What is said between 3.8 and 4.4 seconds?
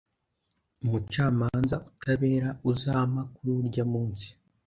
munsi,